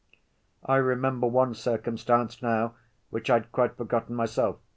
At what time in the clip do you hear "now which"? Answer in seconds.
2.41-3.29